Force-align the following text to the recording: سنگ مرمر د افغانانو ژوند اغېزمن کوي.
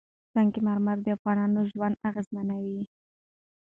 سنگ 0.33 0.53
مرمر 0.65 0.97
د 1.03 1.07
افغانانو 1.17 1.59
ژوند 1.71 2.01
اغېزمن 2.09 2.47
کوي. 2.53 2.81